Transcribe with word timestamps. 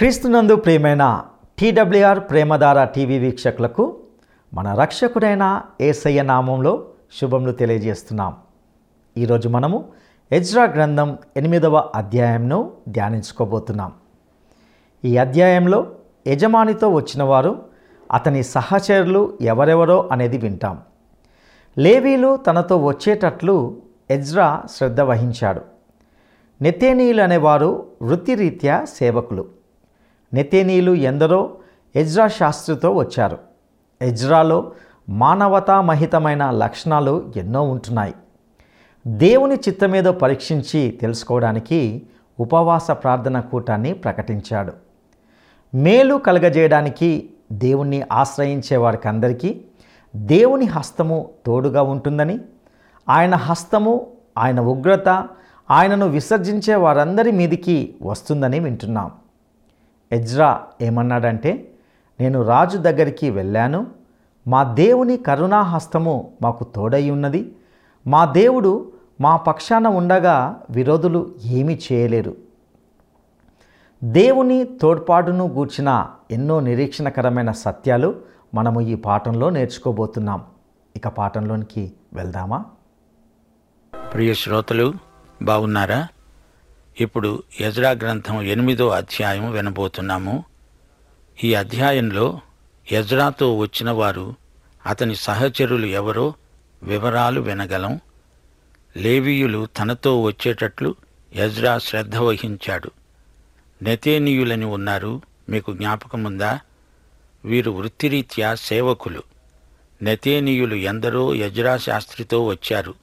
క్రీస్తునందు 0.00 0.56
ప్రియమైన 0.56 1.24
టీడబ్ల్యూఆర్ 1.58 2.20
ప్రేమధార 2.20 2.84
టీవీ 2.84 3.18
వీక్షకులకు 3.18 3.96
మన 4.54 4.74
రక్షకుడైన 4.74 5.62
ఏసయ్య 5.80 6.22
నామంలో 6.22 6.84
శుభములు 7.20 7.52
తెలియజేస్తున్నాం. 7.52 8.36
ఈరోజు 9.16 9.48
మనము 9.48 9.84
ఎజ్రా 10.32 10.64
గ్రంథం 10.64 11.18
ఎనిమిదవ 11.36 11.90
అధ్యాయంను 11.94 12.72
ధ్యానించుకోబోతున్నాం. 12.88 13.92
ఈ 15.04 15.16
అధ్యాయంలో 15.16 15.86
యజమానితో 16.26 16.88
వచ్చిన 16.88 17.22
వారు 17.22 17.62
అతని 18.12 18.42
సహచరులు 18.42 19.38
ఎవరెవరో 19.40 20.08
అనేది 20.12 20.38
వింటాం. 20.38 20.78
లేవీలు 21.78 22.36
తనతో 22.36 22.84
వచ్చేటట్లు 22.86 23.76
ఎజ్రా 24.10 24.62
శ్రద్ధ 24.76 25.00
వహించాడు. 25.00 25.60
నెతేనీయులు 26.62 27.22
అనేవారు 27.22 27.86
వృత్తిరీత్యా 28.02 28.84
సేవకులు. 28.84 29.59
నెతేనీలు 30.34 30.94
ఎందరో 30.94 31.50
ఎజ్రా 31.96 32.28
శాస్త్రితో 32.28 32.90
వచ్చారు. 32.90 33.38
ఎజ్రాలో 34.02 34.72
మానవతామహితమైన 35.08 36.50
లక్షణాలు 36.50 37.32
ఎన్నో 37.36 37.62
ఉంటున్నాయి. 37.62 38.14
దేవుని 39.06 39.54
చిత్తమేదో 39.54 40.12
పరీక్షించి 40.12 40.98
తెలుసుకోవడానికి 41.00 42.02
ఉపవాస 42.40 42.90
ప్రార్థన 42.90 43.40
కూటాన్ని 43.40 43.92
ప్రకటించాడు. 43.92 44.72
మేలు 45.74 46.14
కలగజేయడానికి 46.14 47.30
దేవుణ్ణి 47.52 48.02
ఆశ్రయించే 48.12 48.76
వారికి 48.76 49.08
అందరికీ 49.08 49.60
దేవుని 50.16 50.64
హస్తము 50.64 51.30
తోడుగా 51.46 51.82
ఉంటుందని 51.82 52.40
ఆయన 53.08 53.34
హస్తము 53.34 54.06
ఆయన 54.38 54.60
ఉగ్రత 54.60 55.28
ఆయనను 55.70 56.08
విసర్జించే 56.08 56.74
వారందరి 56.74 57.32
మీదికి 57.32 57.94
వస్తుందని 58.02 58.60
వింటున్నాం. 58.60 59.10
ఎజ్రా 60.12 60.66
ఏమన్నాడంటే 60.82 61.70
నేను 62.20 62.42
రాజు 62.42 62.78
దగ్గరికి 62.78 63.30
వెళ్ళాను. 63.30 63.86
మా 64.48 64.64
దేవుని 64.64 65.16
కరుణాహస్తము 65.16 66.32
మాకు 66.42 66.64
తోడై 66.64 67.10
ఉన్నది. 67.10 67.52
మా 68.06 68.24
దేవుడు 68.24 68.92
మా 69.20 69.36
పక్షాన 69.36 69.86
ఉండగా 69.86 70.62
విరోధులు 70.70 71.34
ఏమీ 71.44 71.78
చేయలేరు. 71.92 72.36
దేవుని 74.04 74.64
తోడ్పాటును 74.64 75.46
గూర్చిన 75.48 76.06
ఎన్నో 76.30 76.60
నిరీక్షణకరమైన 76.60 77.50
సత్యాలు 77.50 78.14
మనము 78.54 78.80
ఈ 78.80 78.94
పాఠంలో 78.94 79.50
నేర్చుకోబోతున్నాం. 79.50 80.42
ఇక 80.96 81.08
పాఠంలోనికి 81.08 81.92
వెళ్దామా? 82.12 82.64
ప్రియ 84.14 84.34
శ్రోతలు 84.34 84.92
బాగున్నారా? 85.42 86.08
ఇప్పుడు 87.00 87.42
యజ్రా 87.60 87.90
గ్రంథం 87.90 88.42
ఎనిమిదో 88.42 88.88
అధ్యాయం 88.88 89.50
వినబోతున్నాము. 89.50 90.44
ఈ 91.44 91.54
అధ్యాయంలో 91.54 92.40
యజ్రాతో 92.92 93.56
వచ్చిన 93.56 93.90
వారు 93.90 94.34
అతని 94.86 95.16
సహచరులు 95.16 95.86
ఎవరో 95.86 96.34
వివరాలు 96.82 97.40
వినగలం. 97.40 98.00
లేవీయులు 98.96 99.66
తనతో 99.66 100.22
వచ్చేటట్లు 100.22 100.94
యజ్రా 101.36 101.78
శ్రద్ధ 101.78 102.16
వహించాడు. 102.16 102.90
నెతేనీయులని 103.82 104.64
ఉన్నారు. 104.64 105.22
మీకు 105.48 105.72
జ్ఞాపకముందా? 105.72 106.60
వీరు 107.44 107.70
వృత్తిరీత్యా 107.70 108.54
సేవకులు. 108.54 109.22
నెతేనీయులు 110.02 110.74
ఎందరో 110.74 111.34
యజ్రా 111.34 111.76
శాస్త్రితో 111.76 112.44
వచ్చారు. 112.44 112.94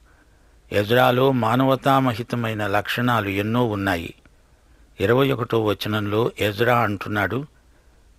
ఎజ్రాలో 0.72 1.32
మానవతామహితమైన 1.32 2.66
లక్షణాలు 2.66 3.28
ఎన్నో 3.28 3.64
ఉన్నాయి. 3.64 4.14
ఇరవై 5.00 5.30
ఒకటో 5.30 5.64
వచనంలో 5.64 6.32
ఎజ్రా 6.40 6.78
అంటున్నాడు 6.78 7.46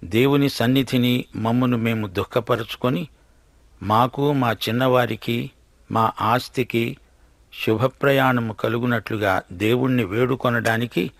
దేవుని 0.04 0.50
సన్నిధిని 0.50 1.26
మమ్మును 1.36 1.78
మేము 1.78 2.08
దుఃఖపరుచుకొని 2.08 3.08
మాకు 3.84 4.34
మా 4.34 4.52
చిన్నవారికి 4.52 5.52
మా 5.92 6.12
ఆస్తికి 6.22 6.98
శుభప్రయాణము 7.66 8.54
కలుగునట్లుగా 8.54 9.42
దేవుణ్ణి 9.52 10.04
వేడుకొనడానికి 10.04 11.12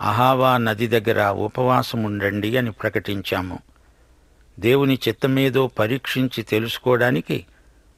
అహావా 0.00 0.58
నది 0.58 0.86
దగ్గర 0.86 1.28
ఉపవాసముండండి 1.28 2.56
అని 2.56 2.72
ప్రకటించాము. 2.72 3.58
దేవుని 4.58 4.98
చిత్తమేదో 5.08 5.66
పరీక్షించి 5.66 6.42
తెలుసుకోవడానికి 6.42 7.46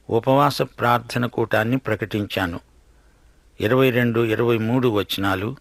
ఉపవాస 0.09 0.61
ప్రార్థన 0.61 1.25
కూటాన్ని 1.25 1.77
ప్రకటించాను. 1.77 2.59
ఇరవై 3.61 3.89
రెండు 3.89 4.19
ఇరవై 4.19 4.57
మూడు 4.57 4.87
వచనాలు 4.87 5.55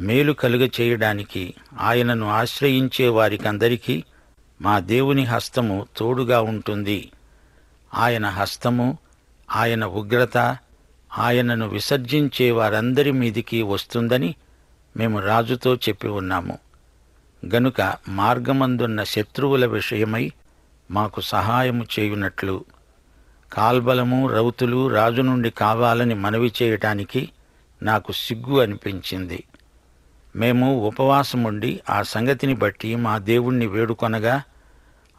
మేలు 0.00 0.32
కలుగ 0.32 0.68
చేయడానికి 0.80 1.54
ఆయనను 1.80 2.28
ఆశ్రయించే 2.28 3.08
వారికందరికీ 3.08 4.04
మా 4.60 4.78
దేవుని 4.78 5.24
హస్తము 5.24 5.86
తోడుగా 5.96 6.40
ఉంటుంది. 6.40 7.12
ఆయన 7.94 8.26
హస్తము 8.26 8.98
ఆయన 9.54 9.84
ఉగ్రత 9.84 10.38
ఆయనను 11.18 11.68
విసర్జించే 11.68 12.50
వారందరి 12.50 13.12
మీదికి 13.12 13.62
వస్తుందని 13.62 14.34
మేము 14.96 15.20
రాజుతో 15.20 15.74
చెప్పి 15.74 16.08
ఉన్నాము. 16.08 16.58
గనుక 17.54 17.94
మార్గమందున్న 18.08 19.04
శత్రువుల 19.04 19.66
విషయమై 19.66 20.32
మాకు 20.90 21.20
సహాయము 21.20 21.86
చేయునట్లు 21.98 22.64
కాల్బలము 23.52 24.28
రౌతులు 24.28 24.88
రాజు 24.88 25.22
నుండి 25.22 25.50
కావాలని 25.50 26.14
మనవి 26.14 26.52
చేయటానికి 26.62 27.30
నాకు 27.82 28.12
సిగ్గు 28.12 28.60
అనిపించింది. 28.60 29.44
మేము 30.36 30.86
ఉపవాసముండి 30.86 31.80
ఆ 31.90 32.02
సంగతిని 32.02 32.54
బట్టి 32.54 32.94
మా 32.94 33.18
దేవుణ్ణి 33.18 33.66
వేడుకొనగా 33.66 34.42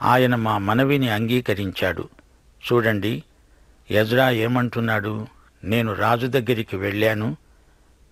ఆయన 0.01 0.35
మా 0.35 0.57
మనవిని 0.57 1.09
అంగీకరించాడు. 1.09 2.09
చూడండి 2.73 3.23
యజ్రా 3.91 4.29
ఏమంటున్నాడు? 4.29 5.27
నేను 5.63 5.93
రాజు 5.93 6.27
దగ్గరికి 6.27 6.77
వెళ్ళాను. 6.77 7.37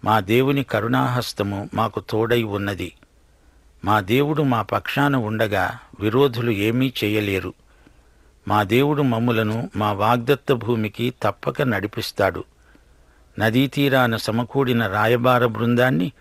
మా 0.06 0.20
దేవుని 0.20 0.64
కరుణాహస్తము 0.64 1.70
మాకు 1.74 2.04
తోడై 2.10 2.44
ఉన్నది. 2.44 2.94
మా 3.86 4.00
దేవుడు 4.00 4.44
మా 4.44 4.62
పక్షాన 4.62 5.16
ఉండగా 5.16 5.78
విరోధులు 6.00 6.52
ఏమీ 6.52 6.94
చేయలేరు. 7.04 7.54
మా 8.48 8.64
దేవుడు 8.64 9.02
మమ్ములను 9.02 9.70
మా 9.76 9.92
వాగ్దత్త 9.92 10.54
భూమికి 10.54 11.14
తప్పక 11.24 11.62
నడిపిస్తాడు. 11.62 12.44
నదీ 13.40 13.68
తీరాన 13.68 14.16
సమకూడిన 14.16 14.88
రాయబార 14.88 15.46
బృందాన్ని 15.46 16.12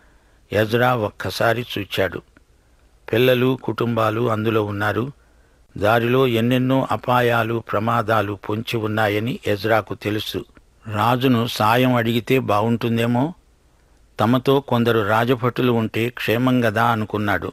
యజ్రా 0.53 0.95
ఒక్కసారి 0.95 1.67
చూచాడు. 1.79 2.23
పిల్లలు 3.13 3.59
కుటుంబాలు 3.63 4.31
అందులో 4.31 4.65
ఉన్నారు. 4.65 5.13
దారిలో 5.79 6.27
ఎన్నెన్నో 6.27 6.89
అపాయాలు 6.93 7.65
ప్రమాదాలు 7.73 8.33
పొంచి 8.33 8.77
ఉన్నాయని 8.77 9.39
యజ్రాకు 9.49 9.95
తెలుసు. 9.95 10.45
రాజును 10.95 11.47
సాయం 11.47 11.95
అడిగితే 11.95 12.39
బావుంటుందేమో? 12.39 13.35
తమతో 14.21 14.61
కొందరు 14.61 15.09
రాజభటులు 15.09 15.73
ఉంటే 15.73 16.09
క్షేమంగదా 16.09 16.85
అనుకున్నాడు. 16.85 17.53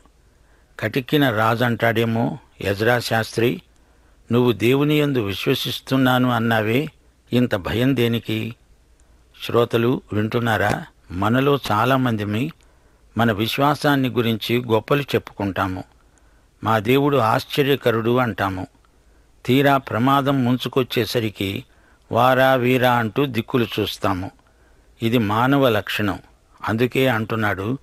కటిక్కిన 0.79 1.29
రాజు 1.29 1.63
అంటాడేమో 1.63 2.37
యజ్రా 2.61 2.99
శాస్త్రి? 2.99 3.61
నువ్వు 4.31 4.51
దేవుని 4.51 4.99
యందు 4.99 5.19
విశ్వసిస్తున్నాను 5.19 6.31
అన్నావే? 6.31 6.87
ఇంత 7.33 7.55
భయం 7.55 7.95
దేనికి? 7.95 8.55
శ్రోతలు 9.45 10.01
వింటున్నారా? 10.13 10.85
మనలో 11.11 11.59
చాలామందిమి 11.71 12.51
మన 13.17 13.31
విశ్వాసాన్ని 13.31 14.09
గురించి 14.09 14.63
గొప్పలు 14.71 15.01
చెప్పుకుంటాము. 15.01 15.83
మా 16.63 16.79
దేవుడు 16.79 17.17
ఆశ్చర్యకరుడు 17.17 18.17
అంటాము. 18.17 18.67
తీరా 19.45 19.77
ప్రమాదం 19.77 20.45
ముంచుకొచ్చేసరికి 20.45 21.65
వారా 22.11 22.53
వీరా 22.53 22.93
అంటూ 22.93 23.25
దిక్కులు 23.25 23.67
చూస్తాము. 23.79 24.31
ఇది 25.03 25.17
మానవ 25.17 25.69
లక్షణం. 25.69 26.19
అందుకే 26.69 27.07
అంటున్నాడు 27.07 27.77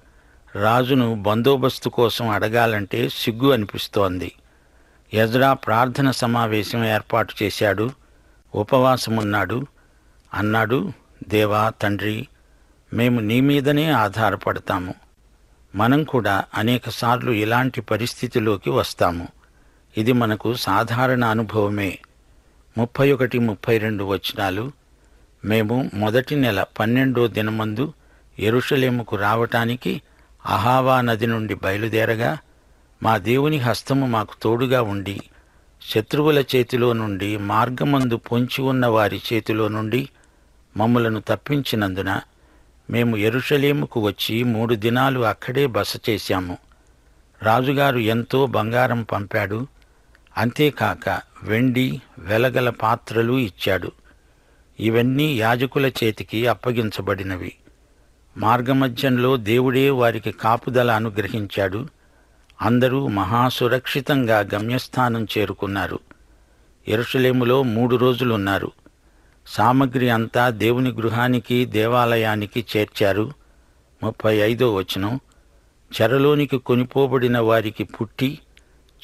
రాజును 0.55 1.15
బందోబస్తు 1.15 1.89
కోసం 1.89 2.29
అడగాలంటే 2.29 3.09
సిగ్గు 3.09 3.53
అనిపిస్తోంది. 3.53 4.33
ఎజ్రా 5.15 5.53
ప్రార్థన 5.53 6.11
సమావేశం 6.11 6.85
ఏర్పాటు 6.85 7.35
చేశాడు. 7.43 7.91
ఉపవాసమున్నాడు. 8.55 9.67
అన్నాడు 10.35 10.93
దేవా 11.29 11.73
తండ్రి 11.83 12.29
మేము 12.93 13.21
నీ 13.21 13.41
మీదనే 13.41 13.91
ఆధారపడతాము. 13.91 14.95
మనం 15.75 16.05
కూడా 16.05 16.45
అనేకసార్లు 16.55 17.33
ఇలాంటి 17.33 17.81
పరిస్థితిలోకి 17.81 18.71
వస్తాము. 18.71 19.29
ఇది 19.97 20.13
మనకు 20.13 20.55
సాధారణ 20.55 21.25
అనుభవమే. 21.25 21.99
ముప్పై 22.79 23.13
ఒకటి 23.13 23.39
ముప్పై 23.39 23.79
రెండు 23.79 24.05
వచనాలు. 24.05 24.73
మేము 25.45 25.91
మొదటి 25.95 26.37
నెల 26.37 26.65
పన్నెండో 26.79 27.29
దినమందు 27.29 27.93
ఎరుషలేముకు 28.39 29.17
రావటానికి 29.17 30.03
అహావా 30.47 31.01
నది 31.01 31.27
నుండి 31.27 31.55
బయలుదేరగా 31.55 32.39
మా 33.03 33.19
దేవుని 33.19 33.57
హస్తము 33.57 34.07
మాకు 34.07 34.35
తోడుగా 34.43 34.83
ఉండి 34.83 35.21
శత్రువుల 35.83 36.45
చేతిలో 36.57 36.93
నుండి 36.93 37.37
మార్గమందు 37.37 38.17
పొంచి 38.17 38.63
ఉన్న 38.63 38.87
వారి 38.87 39.23
చేతిలో 39.33 39.69
నుండి 39.69 40.09
మమ్మలను 40.77 41.23
తప్పించినందున 41.29 42.21
మేము 42.91 43.17
ఎరుషలేముకు 43.17 44.01
వచ్చి 44.01 44.43
మూడు 44.43 44.75
దినాలు 44.75 45.21
అక్కడే 45.21 45.67
బస 45.67 45.97
చేశాము. 46.11 46.59
రాజుగారు 47.43 47.99
ఎంతో 47.99 48.47
బంగారం 48.47 49.03
పంపాడు. 49.03 49.67
అంతేకాక 50.37 51.21
వెండి 51.43 52.03
వెలగల 52.19 52.71
పాత్రలు 52.71 53.39
ఇచ్చాడు. 53.39 53.93
ఇవన్నీ 54.81 55.39
యాజకుల 55.39 55.87
చేతికి 55.87 56.47
అప్పగించబడినవి. 56.47 57.55
మార్గమధ్యంలో 58.37 59.37
దేవుడే 59.37 59.91
వారికి 59.91 60.33
కాపుదల 60.33 60.91
అనుగ్రహించాడు. 60.91 61.89
అందరూ 62.63 63.09
మహాసురక్షితంగా 63.09 64.49
గమ్యస్థానం 64.55 65.27
చేరుకున్నారు. 65.39 65.99
ఎరుషలేములో 66.89 67.63
మూడు 67.63 67.97
రోజులున్నారు. 67.97 68.73
సామగ్రి 69.47 70.11
అంతా 70.11 70.51
దేవుని 70.51 70.91
గృహానికి 70.91 71.65
దేవాలయానికి 71.65 72.67
చేర్చారు. 72.77 73.33
ముప్పై 74.03 74.37
ఐదో 74.37 74.75
వచనం. 74.75 75.21
చెరలోనికి 76.03 76.59
కొనిపోబడిన 76.59 77.39
వారికి 77.39 77.85
పుట్టి 77.85 78.39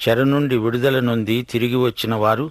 చెర 0.09 0.23
నుండి 0.23 0.57
విడుదల 0.57 1.01
నొంది 1.01 1.43
తిరిగి 1.43 1.77
వచ్చిన 1.77 2.15
వారు 2.15 2.51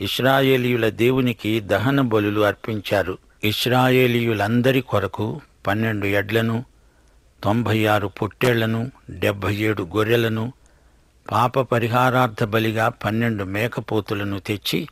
ఇస్రాయేలీయుల 0.00 0.88
దేవునికి 0.88 1.60
దహన 1.60 2.00
బలులు 2.00 2.40
అర్పించారు. 2.40 3.18
ఇస్రాయేలీయులందరి 3.44 4.80
కొరకు 4.80 5.40
పన్నెండు 5.66 6.06
ఎడ్లను 6.06 6.64
తొంభై 7.42 7.86
ఆరు 7.86 8.06
పొట్టేళ్ళను 8.08 8.90
డెబ్భై 9.10 9.54
ఏడు 9.54 9.82
గొర్రెలను 9.96 10.52
పాప 11.30 11.60
పరిహారార్థ 11.60 12.44
బలిగా 12.44 12.88
పన్నెండు 12.88 13.44
మేకపోతులను 13.44 14.38
తెచ్చి 14.38 14.88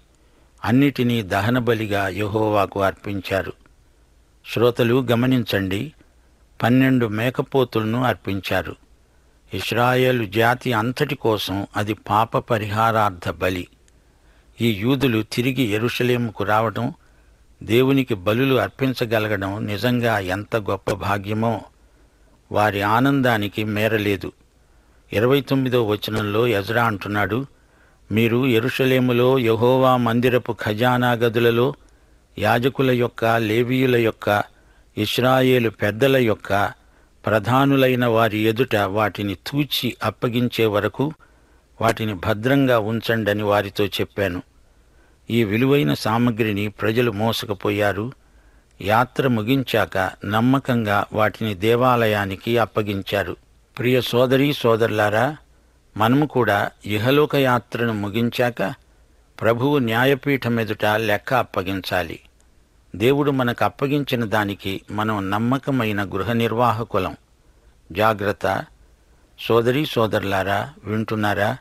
అన్నిటినీ 0.65 1.23
దహన 1.23 1.59
బలిగా 1.59 2.09
యహోవాకు 2.09 2.83
అర్పించారు. 2.83 3.53
శ్రోతలు 4.47 5.07
గమనించండి 5.11 5.93
పన్నెండు 6.63 7.07
మేకపోతులను 7.07 8.05
అర్పించారు. 8.05 8.77
ఇస్రాయేలు 9.55 10.25
జాతి 10.25 10.73
అంతటి 10.73 11.15
కోసం 11.15 11.67
అది 11.77 11.95
పాప 11.95 12.39
పరిహారార్థ 12.39 13.29
బలి. 13.31 13.69
ఈ 14.61 14.73
యూదులు 14.73 15.23
తిరిగి 15.23 15.63
ఎరుషలేముకు 15.63 16.45
రావడం 16.45 16.93
దేవునికి 17.63 18.15
బలులు 18.15 18.55
అర్పించగలగడం 18.55 19.67
నిజంగా 19.67 20.19
ఎంత 20.19 20.57
గొప్ప 20.57 20.93
భాగ్యమో! 20.93 21.55
వారి 22.53 22.83
ఆనందానికి 22.83 23.65
మేరలేదు. 23.65 24.33
ఇరవై 25.13 25.41
తొమ్మిదో 25.41 25.87
వచనంలో 25.87 26.47
యజ్రా 26.47 26.85
అంటున్నాడు 26.85 27.47
మీరు 28.13 28.47
ఎరుషలేములో 28.47 29.39
యహోవా 29.39 29.97
మందిరపు 29.97 30.53
ఖజానా 30.53 31.13
గదులలో 31.13 31.75
యాజకుల 32.39 32.91
యొక్క 32.91 33.25
లేవీయుల 33.25 33.97
యొక్క 33.97 34.43
ఇస్రాయేలు 34.99 35.71
పెద్దల 35.71 36.17
యొక్క 36.17 36.73
ప్రధానులైన 37.27 38.07
వారి 38.07 38.39
ఎదుట 38.39 38.77
వాటిని 38.77 39.35
తూచి 39.35 39.97
అప్పగించే 40.03 40.67
వరకు 40.67 41.13
వాటిని 41.81 42.15
భద్రంగా 42.15 42.79
ఉంచండని 42.79 43.43
వారితో 43.43 43.87
చెప్పాను. 43.87 44.43
ఈ 45.31 45.45
విలువైన 45.45 45.95
సామగ్రిని 45.95 46.69
ప్రజలు 46.69 47.11
మోసకపోయారు. 47.11 48.13
యాత్ర 48.83 49.29
ముగించాక 49.29 50.11
నమ్మకంగా 50.25 51.05
వాటిని 51.13 51.55
దేవాలయానికి 51.55 52.59
అప్పగించారు. 52.59 53.37
ప్రియ 53.79 54.01
సోదరీ 54.01 54.53
సోదరులారా 54.53 55.37
మనము 55.97 56.27
కూడా 56.27 56.71
ఇహలోక 56.87 57.35
యాత్రను 57.35 57.93
ముగించాక 57.93 58.75
ప్రభువు 59.41 59.79
న్యాయపీఠం 59.79 60.61
ఎదుట 60.61 60.85
లెక్క 60.85 61.35
అప్పగించాలి. 61.35 62.21
దేవుడు 62.97 63.31
మనకు 63.31 63.65
అప్పగించిన 63.65 64.25
దానికి 64.25 64.81
మనం 64.91 65.31
నమ్మకమైన 65.31 66.05
గృహ 66.05 66.33
నిర్వాహకులం. 66.33 67.17
జాగ్రత్త. 67.93 68.65
సోదరీ 69.41 69.87
సోదరులారా 69.87 70.71
వింటున్నారా? 70.85 71.57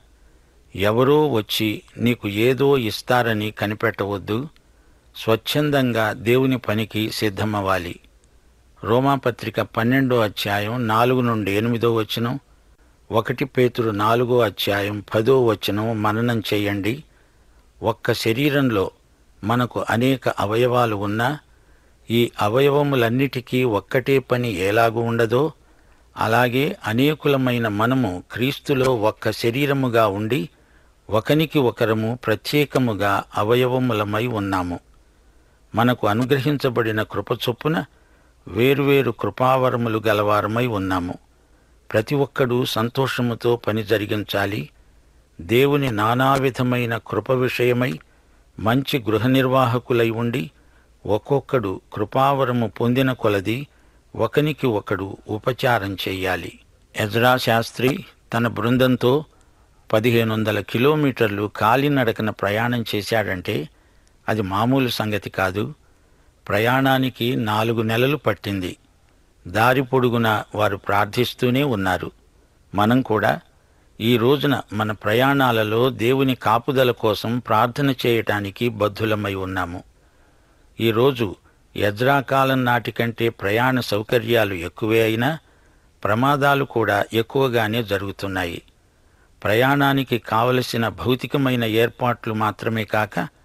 ఎవరో 0.76 1.32
వచ్చి 1.32 1.82
నీకు 1.98 2.28
ఏదో 2.28 2.78
ఇస్తారని 2.78 3.52
కనిపెట్టవద్దు. 3.52 4.50
స్వచ్ఛందంగా 5.20 6.14
దేవుని 6.14 6.58
పనికి 6.58 7.12
సిద్ధమవ్వాలి. 7.12 8.00
రోమాపత్రిక 8.84 9.62
పన్నెండో 9.62 10.20
అధ్యాయం 10.20 10.88
నాలుగు 10.88 11.22
నుండి 11.22 11.52
ఎనిమిదో 11.52 11.96
వచనం 11.96 12.40
ఒకటి 13.12 13.46
పేతురు 13.46 13.92
నాలుగో 13.92 14.40
అధ్యాయం 14.40 15.04
పదో 15.14 15.46
వచనం 15.46 16.02
మననం 16.02 16.44
చేయండి. 16.54 17.04
ఒక్క 17.84 18.14
శరీరంలో 18.14 18.92
మనకు 19.44 19.86
అనేక 19.90 20.30
అవయవాలు 20.30 20.96
ఉన్నా 20.96 21.40
ఈ 22.12 22.32
అవయవములన్నిటికీ 22.42 23.64
ఒక్కటే 23.64 24.20
పని 24.20 24.54
ఎలాగూ 24.54 25.00
ఉండదో 25.00 25.52
అలాగే 26.18 26.78
అనేకులమైన 26.88 27.68
మనము 27.68 28.24
క్రీస్తులో 28.32 28.96
ఒక్క 28.96 29.32
శరీరముగా 29.32 30.08
ఉండి 30.08 30.50
ఒకనికి 31.10 31.60
ఒకరము 31.60 32.20
ప్రత్యేకముగా 32.26 33.24
అవయవములమై 33.38 34.28
ఉన్నాము. 34.28 34.80
మనకు 35.76 36.08
అనుగ్రహించబడిన 36.08 37.04
కృప 37.04 37.32
చొప్పున 37.32 37.86
వేరువేరు 38.48 39.12
కృపావరములు 39.12 40.02
గలవారమై 40.08 40.68
ఉన్నాము. 40.68 41.18
ప్రతి 41.94 42.16
ఒక్కడూ 42.16 42.66
సంతోషముతో 42.66 43.56
పని 43.56 43.84
జరిగించాలి. 43.84 44.70
దేవుని 45.42 45.92
నానావిధమైన 45.92 46.98
కృప 46.98 47.32
విషయమై 47.32 48.00
మంచి 48.60 49.00
గృహ 49.00 49.28
నిర్వాహకులై 49.28 50.10
ఉండి 50.10 50.52
ఒక్కొక్కడు 51.06 51.82
కృపావరము 51.94 52.68
పొందిన 52.68 53.14
కొలది 53.14 53.68
ఒకనికి 54.16 54.68
ఒకడు 54.68 55.18
ఉపచారం 55.30 55.98
చేయాలి. 56.10 56.60
ఎజ్రా 56.96 57.38
శాస్త్రి 57.38 58.06
తన 58.34 58.48
బృందంతో 58.48 59.26
పదిహేను 59.94 60.34
వందల 60.34 60.60
కిలోమీటర్లు 60.60 61.52
కాలినడకన 61.56 62.30
ప్రయాణం 62.30 62.86
చేశాడంటే 62.96 63.70
అది 64.30 64.42
మామూలు 64.42 64.90
సంగతి 64.90 65.30
కాదు. 65.30 65.74
ప్రయాణానికి 66.48 67.36
నాలుగు 67.36 67.82
నెలలు 67.82 68.18
పట్టింది. 68.18 68.78
దారి 69.48 69.82
పొడుగున 69.82 70.44
వారు 70.56 70.78
ప్రార్థిస్తూనే 70.78 71.64
ఉన్నారు. 71.64 72.12
మనం 72.76 73.02
కూడా 73.02 73.40
ఈ 74.02 74.18
రోజున 74.18 74.62
మన 74.74 74.92
ప్రయాణాలలో 74.92 75.90
దేవుని 75.90 76.36
కాపుదల 76.36 76.92
కోసం 76.92 77.40
ప్రార్థన 77.40 77.94
చేయటానికి 78.06 78.70
బద్ధులమై 78.70 79.34
ఉన్నాము. 79.34 79.84
ఈరోజు 80.80 81.36
యజ్రాకాలం 81.78 82.66
నాటి 82.66 82.92
కంటే 82.92 83.30
ప్రయాణ 83.30 83.80
సౌకర్యాలు 83.80 84.54
ఎక్కువే 84.54 85.04
అయినా 85.04 85.38
ప్రమాదాలు 86.04 86.66
కూడా 86.66 87.06
ఎక్కువగానే 87.14 87.84
జరుగుతున్నాయి. 87.84 88.62
ప్రయాణానికి 89.44 90.18
కావలసిన 90.18 90.88
భౌతికమైన 90.88 91.64
ఏర్పాట్లు 91.64 92.34
మాత్రమే 92.34 92.86
కాక 92.86 93.39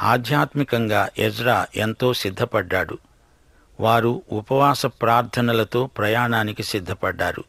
ఆధ్యాత్మికంగా 0.00 1.08
ఎజ్రా 1.18 1.66
ఎంతో 1.76 2.12
సిద్ధపడ్డాడు. 2.12 2.98
వారు 3.80 4.22
ఉపవాస 4.32 4.86
ప్రార్థనలతో 4.86 5.86
ప్రయాణానికి 5.86 6.62
సిద్ధపడ్డారు. 6.62 7.44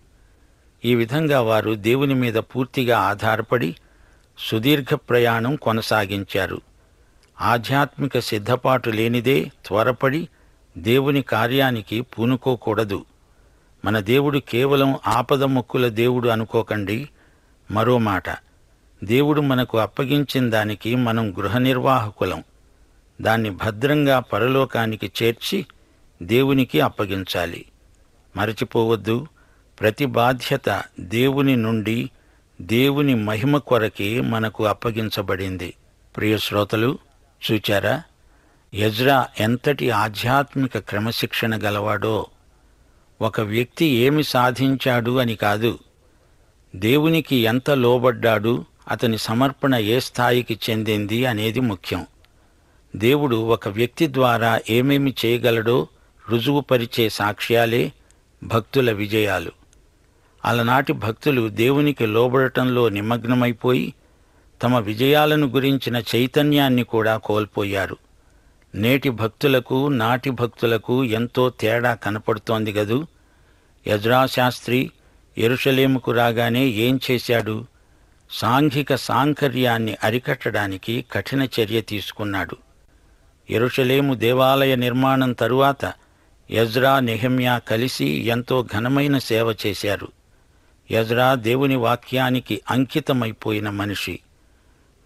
ఈ 0.85 0.95
విధంగా 0.95 1.41
వారు 1.41 1.75
దేవుని 1.75 2.13
మీద 2.13 2.33
పూర్తిగా 2.33 2.99
ఆధారపడి 2.99 3.75
సుదీర్ఘ 4.39 4.93
ప్రయాణం 4.93 5.55
కొనసాగించారు. 5.55 6.61
ఆధ్యాత్మిక 7.41 8.19
సిద్ధపాటు 8.19 8.89
లేనిదే 8.89 9.51
త్వరపడి 9.65 10.29
దేవుని 10.77 11.21
కార్యానికి 11.21 12.01
పూనుకోకూడదు. 12.01 13.05
మన 13.85 13.99
దేవుడు 13.99 14.39
కేవలం 14.39 14.99
ఆపద 15.07 15.43
మొక్కుల 15.43 15.87
దేవుడు 15.87 16.29
అనుకోకండి. 16.29 17.09
మరో 17.71 17.97
మాట 17.97 18.44
దేవుడు 19.05 19.41
మనకు 19.41 19.77
అప్పగించిన 19.77 20.49
దానికి 20.49 20.95
మనం 20.95 21.31
గృహ 21.31 21.57
నిర్వాహకులం 21.57 22.43
దాన్ని 23.21 23.49
భద్రంగా 23.49 24.19
పరలోకానికి 24.19 25.11
చేర్చి 25.23 25.65
దేవునికి 26.23 26.81
అప్పగించాలి. 26.81 27.65
మరచిపోవద్దు 28.37 29.27
ప్రతి 29.79 30.05
బాధ్యత 30.05 30.83
దేవుని 30.99 31.55
నుండి 31.55 32.09
దేవుని 32.61 33.15
మహిమ 33.15 33.57
కొరకే 33.57 34.21
మనకు 34.21 34.65
అప్పగించబడింది. 34.65 35.73
ప్రియ 36.17 36.37
శ్రోతలు 36.37 36.99
చూచారా? 37.51 38.03
యజ్రా 38.75 39.27
ఎంతటి 39.39 39.89
ఆధ్యాత్మిక 39.89 40.77
క్రమశిక్షణ 40.77 41.55
గలవాడో. 41.55 42.25
ఒక 43.21 43.41
వ్యక్తి 43.41 43.85
ఏమి 43.85 44.23
సాధించాడు 44.23 45.17
అని 45.17 45.35
కాదు. 45.35 45.79
దేవునికి 46.75 47.35
ఎంత 47.35 47.71
లోబడ్డాడు 47.71 48.65
అతని 48.87 49.17
సమర్పణ 49.17 49.75
ఏ 49.75 49.99
స్థాయికి 49.99 50.59
చెందింది 50.69 51.25
అనేది 51.25 51.59
ముఖ్యం. 51.59 52.05
దేవుడు 52.95 53.35
ఒక 53.35 53.67
వ్యక్తి 53.67 54.13
ద్వారా 54.13 54.61
ఏమేమి 54.69 55.13
చేయగలడో 55.25 55.87
రుజువుపరిచే 56.29 57.09
సాక్ష్యాలే 57.09 57.91
భక్తుల 58.43 58.91
విజయాలు. 58.91 59.51
అలనాటి 60.45 60.93
భక్తులు 60.93 61.49
దేవునికి 61.49 62.05
లోబడటంలో 62.05 62.89
నిమగ్నమైపోయి 62.89 63.93
తమ 64.63 64.79
విజయాలను 64.79 65.47
గురించిన 65.47 66.03
చైతన్యాన్ని 66.15 66.83
కూడా 66.83 67.17
కోల్పోయారు. 67.17 67.97
నేటి 68.75 69.09
భక్తులకు 69.09 69.87
నాటి 69.87 70.29
భక్తులకు 70.29 71.03
ఎంతో 71.03 71.49
తేడా 71.49 71.93
కనపడుతోంది 71.93 72.71
గదూ. 72.71 73.07
యజ్రాశాస్త్రి 73.87 74.91
ఎరుషలేముకు 75.37 76.11
రాగానే 76.11 76.65
ఏం 76.65 76.99
చేశాడు? 77.11 77.65
సాంఘిక 78.39 78.95
సాంకర్యాన్ని 78.95 79.97
అరికట్టడానికి 80.03 81.05
కఠిన 81.11 81.43
చర్య 81.43 81.81
తీసుకున్నాడు. 81.81 82.57
ఎరుషలేము 83.49 84.13
దేవాలయ 84.13 84.75
నిర్మాణం 84.75 85.33
తరువాత 85.33 85.93
యజ్రా 86.51 86.99
నెహమ్యా 86.99 87.57
కలిసి 87.57 88.05
ఎంతో 88.05 88.67
ఘనమైన 88.73 89.17
సేవ 89.17 89.55
చేశారు. 89.65 90.07
యజ్రా 90.91 91.35
దేవుని 91.35 91.75
వాక్యానికి 91.75 92.61
అంకితమైపోయిన 92.71 93.69
మనిషి. 93.69 94.19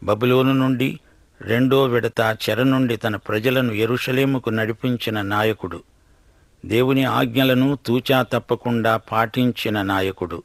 బబులోను 0.04 0.54
నుండి 0.54 1.00
రెండో 1.42 1.84
విడత 1.84 2.38
చెర 2.50 2.64
నుండి 2.64 2.98
తన 2.98 3.16
ప్రజలను 3.16 3.72
ఎరుషలేముకు 3.72 4.50
నడిపించిన 4.50 5.22
నాయకుడు. 5.22 5.84
దేవుని 6.66 7.04
ఆజ్ఞలను 7.04 7.78
తూచా 7.86 8.22
తప్పకుండా 8.22 8.98
పాటించిన 8.98 9.82
నాయకుడు. 9.82 10.44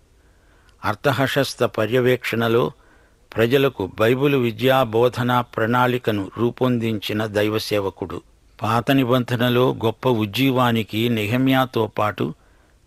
అర్థహశస్త 0.85 1.65
పర్యవేక్షణలో 1.65 2.73
ప్రజలకు 3.37 3.91
బైబిలు 4.01 4.39
విద్యా 4.39 4.83
బోధనా 4.83 5.41
ప్రణాళికను 5.41 6.31
రూపొందించిన 6.39 7.27
దైవసేవకుడు. 7.27 8.23
పాత 8.63 8.91
నిబంధనలో 8.91 9.75
గొప్ప 9.85 10.09
ఉజ్జీవానికి 10.09 11.09
నెహమ్యాతో 11.09 11.87
పాటు 11.87 12.35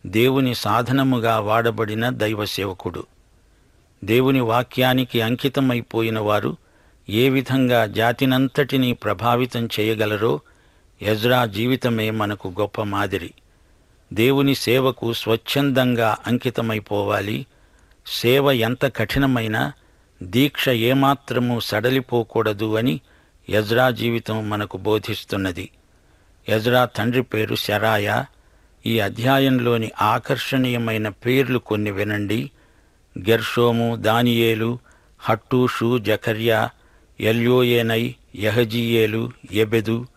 దేవుని 0.05 0.55
సాధనముగా 0.55 1.39
వాడబడిన 1.39 2.09
దైవసేవకుడు. 2.09 3.03
దేవుని 4.03 4.39
వాక్యానికి 4.39 5.21
అంకితమైపోయిన 5.21 6.19
వారు 6.19 6.57
ఏ 7.09 7.29
విధంగా 7.29 7.85
జాతినంతటినీ 7.85 8.93
ప్రభావితం 8.93 9.69
చేయగలరో 9.79 10.39
యజ్రా 11.01 11.45
జీవితమే 11.45 12.11
మనకు 12.11 12.47
గొప్ప 12.47 12.81
మాదిరి. 12.81 13.33
దేవుని 14.13 14.55
సేవకు 14.55 15.13
స్వచ్ఛందంగా 15.13 16.17
అంకితమైపోవాలి. 16.27 17.45
సేవ 18.07 18.51
ఎంత 18.51 18.85
కఠినమైనా 18.95 19.73
దీక్ష 20.23 20.69
ఏమాత్రము 20.69 21.59
సడలిపోకూడదు 21.59 22.75
అని 22.75 23.01
యజ్రా 23.49 23.89
జీవితం 23.89 24.49
మనకు 24.49 24.77
బోధిస్తున్నది. 24.77 25.69
యజ్రా 26.49 26.85
తండ్రి 26.85 27.21
పేరు 27.21 27.55
శరాయ. 27.55 28.23
ఈ 28.85 28.99
అధ్యాయంలోని 28.99 29.91
ఆకర్షణీయమైన 30.01 31.09
పేర్లు 31.09 31.59
కొన్ని 31.59 31.91
వినండి. 31.91 32.51
గెర్షోము 33.19 33.95
దానియేలు 33.95 34.79
హట్టూషు 35.19 35.97
జకర్యా 35.97 36.69
ఎల్యోయేనై 37.21 38.15
యహజీయేలు 38.35 39.31
ఎబెదు 39.51 40.07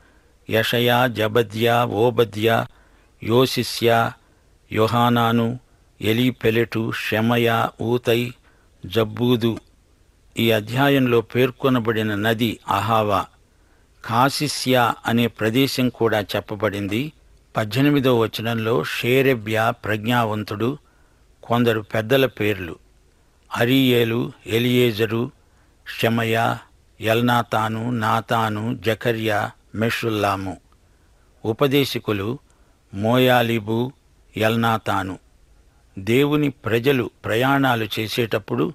యషయా 0.51 1.07
జబద్యా 1.07 1.85
ఓబద్యా 1.85 2.67
యోసిస్యా 3.23 4.13
యోహానాను 4.73 5.59
ఎలీపెలెటు 6.01 6.93
షెమయ 6.93 7.67
ఊతై 7.83 8.33
జబ్బూదు. 8.87 9.59
ఈ 10.39 10.51
అధ్యాయంలో 10.51 11.21
పేర్కొనబడిన 11.21 12.15
నది 12.15 12.59
అహావా. 12.69 13.27
కాసిస్యా 14.05 14.95
అనే 15.07 15.27
ప్రదేశం 15.27 15.89
కూడా 15.89 16.21
చెప్పబడింది. 16.21 17.13
పద్దెనిమిదో 17.57 18.19
వచనంలో 18.19 18.85
షేరెబ్యా 18.85 19.71
ప్రజ్ఞావంతుడు 19.71 20.79
కొందరు 21.43 21.81
పెద్దల 21.81 22.27
పేర్లు. 22.27 22.77
అరియేలు 23.57 24.33
ఎలియేజరు 24.47 25.31
షమయ 25.99 26.57
ఎల్నాతాను 27.01 27.91
నాతాను 27.91 28.79
జకర్యా 28.87 29.51
మెషుల్లాము. 29.75 30.57
ఉపదేశకులు 31.45 32.39
మోయాలిబు 32.95 33.93
ఎల్నాతాను. 34.37 35.19
దేవుని 35.99 36.51
ప్రజలు 36.51 37.11
ప్రయాణాలు 37.25 37.89
చేసేటప్పుడు 37.99 38.73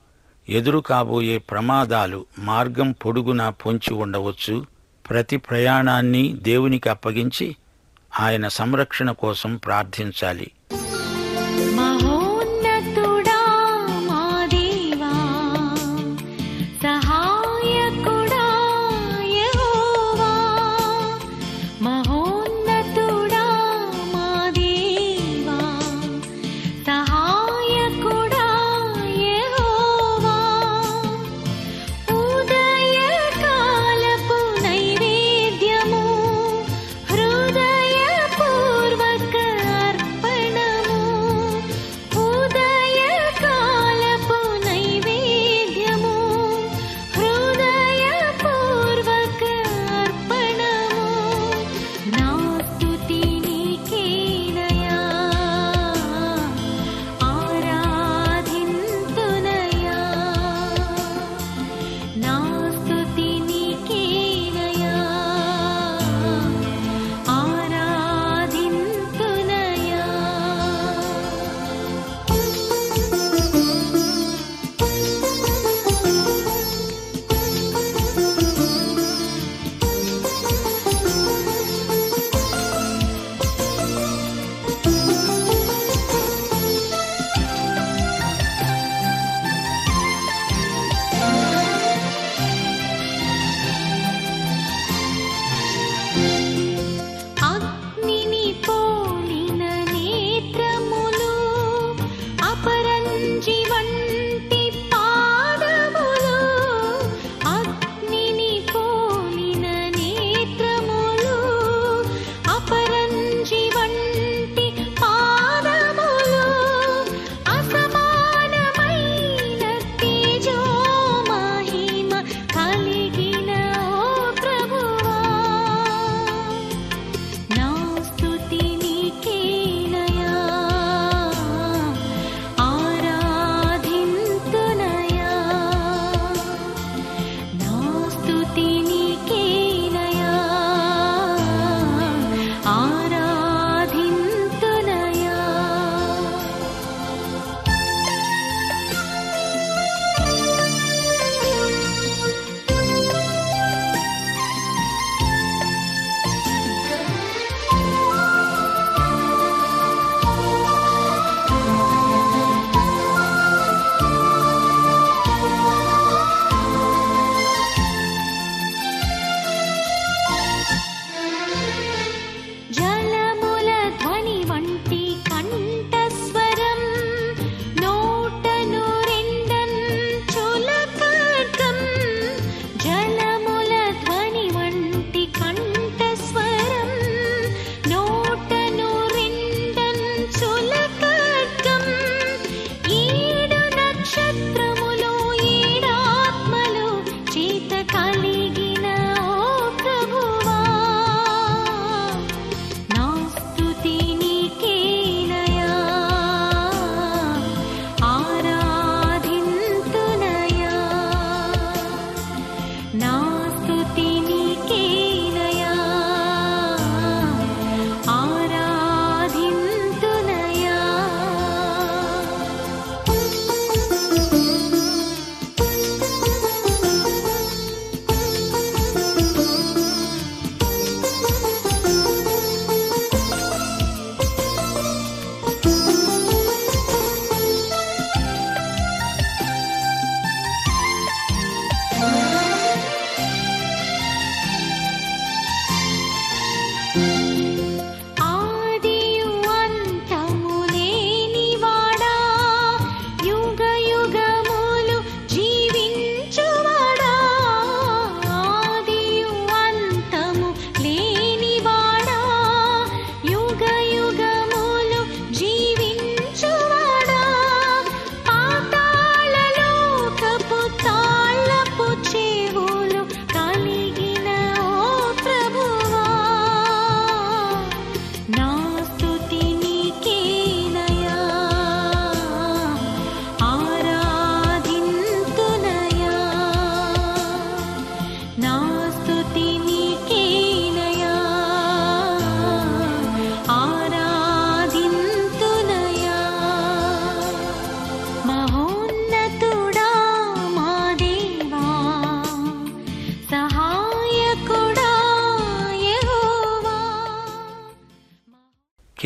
ఎదురు 0.50 0.80
కాబోయే 0.80 1.38
ప్రమాదాలు 1.38 2.26
మార్గం 2.40 2.92
పొడుగునా 2.92 3.50
పొంచి 3.50 3.94
ఉండవచ్చు. 3.94 4.66
ప్రతి 5.10 5.38
ప్రయాణాన్ని 5.38 6.34
దేవునికి 6.34 6.90
అప్పగించి 6.90 7.56
ఆయన 8.20 8.48
సంరక్షణ 8.48 9.12
కోసం 9.12 9.56
ప్రార్థించాలి. 9.56 10.52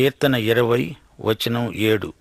కీర్తన 0.00 0.34
ఇరవై 0.34 0.96
వచనం 1.20 1.74
ఏడు. 1.74 2.12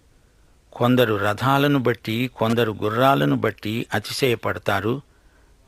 కొందరు 0.74 1.15
రథాలను 1.15 1.80
బట్టి 1.80 2.32
కొందరు 2.36 2.76
గుర్రాలను 2.84 3.36
బట్టి 3.36 3.86
అతిశయపడతారు. 3.94 5.02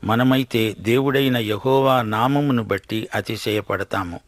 మనమైతే 0.04 0.76
దేవుడైన 0.78 1.36
యహోవా 1.36 2.02
నామమును 2.02 2.62
బట్టి 2.62 3.08
అతిశయపడతాము. 3.14 4.20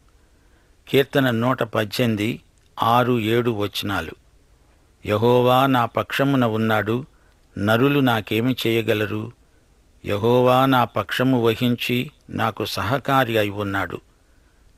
కీర్తన 0.87 1.31
నూట 1.31 1.63
పద్దెనిమిది 1.63 2.41
ఆరు 2.83 3.19
ఏడు 3.19 3.51
వచనాలు. 3.51 4.11
యహోవా 5.05 5.65
నా 5.65 5.85
పక్షమున 5.85 6.45
ఉన్నాడు 6.45 7.05
నరులు 7.57 7.99
నాకేమి 7.99 8.55
చేయగలరు? 8.67 9.31
యహోవా 10.05 10.65
నా 10.65 10.83
పక్షము 10.83 11.45
వహించి 11.45 12.11
నాకు 12.29 12.65
సహకారి 12.65 13.37
అయి 13.37 13.49
ఉన్నాడు. 13.49 14.01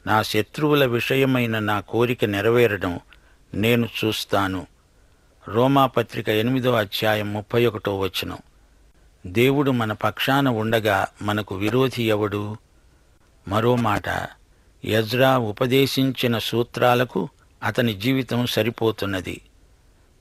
నా 0.07 0.21
శత్రువుల 0.21 0.85
విషయమైన 0.85 1.59
నా 1.59 1.79
కోరిక 1.79 2.25
నెరవేరడం 2.25 2.99
నేను 3.53 3.89
చూస్తాను. 4.05 4.67
రోమాపత్రిక 5.47 6.29
ఎనిమిదో 6.29 6.73
అధ్యాయం 6.73 7.33
ముప్పై 7.33 7.65
ఒకటో 7.65 7.99
వచనం. 7.99 8.37
దేవుడు 9.25 9.71
మన 9.71 9.93
పక్షాన 9.93 10.47
ఉండగా 10.47 11.07
మనకు 11.21 11.55
విరోధి 11.55 12.03
ఎవడు? 12.03 12.57
మరో 13.47 13.75
మాట 13.75 14.03
యజ్రా 14.85 15.37
ఉపదేశించిన 15.37 16.37
సూత్రాలకు 16.37 17.29
అతని 17.63 17.93
జీవితం 17.93 18.45
సరిపోతున్నది. 18.45 19.41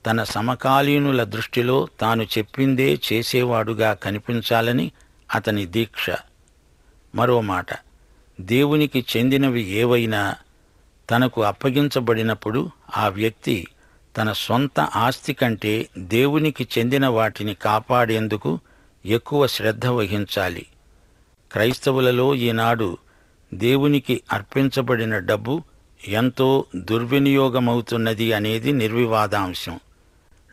తన 0.07 0.23
సమకాలీనుల 0.23 1.25
దృష్టిలో 1.25 1.89
తాను 2.01 2.23
చెప్పిందే 2.23 2.99
చేసేవాడుగా 3.13 3.95
కనిపించాలని 3.95 4.93
అతని 5.35 5.67
దీక్ష. 5.67 6.07
మరో 7.15 7.41
మాట 7.41 7.67
దేవునికి 8.41 9.05
చెందినవి 9.17 9.63
ఏవైనా 9.63 10.35
తనకు 11.11 11.43
అప్పగించబడినప్పుడు 11.43 12.71
ఆ 12.97 13.09
వ్యక్తి 13.09 13.67
తన 14.17 14.33
సొంత 14.33 14.81
ఆస్తి 14.81 15.33
కంటే 15.33 15.89
దేవునికి 15.99 16.69
చెందిన 16.79 17.07
వాటిని 17.07 17.55
కాపాడేందుకు 17.55 18.59
ఎక్కువ 19.07 19.47
శ్రద్ధ 19.47 19.87
వహించాలి. 19.87 20.67
క్రైస్తవులలో 21.53 22.35
ఈనాడు 22.35 22.99
దేవునికి 23.55 24.21
అర్పించబడిన 24.33 25.19
డబ్బు 25.19 25.63
ఎంతో 26.09 26.65
దుర్వినియోగమవుతున్నది 26.77 28.33
అనేది 28.33 28.73
నిర్వివాదాంశం. 28.73 29.81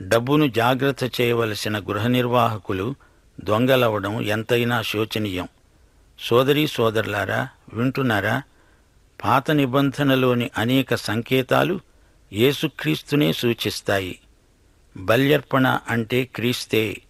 డబ్బును 0.02 0.48
జాగ్రత్త 0.48 1.22
చేయవలసిన 1.22 1.80
గృహ 1.80 2.08
నిర్వాహకులు 2.08 2.96
దొంగలవడం 3.43 4.22
ఎంతైనా 4.22 4.82
శోచనీయం. 4.82 5.48
సోదరీ 6.23 6.67
సోదరులారా 6.67 7.49
వింటున్నారా? 7.73 8.43
పాత 9.23 9.51
నిబంధనలోని 9.51 10.51
అనేక 10.57 10.95
సంకేతాలు 10.95 11.79
యేసుక్రీస్తునే 12.33 13.33
సూచిస్తాయి. 13.33 14.19
బల్యర్పణ 14.97 15.79
అంటే 15.89 16.25
క్రీస్తే 16.25 17.01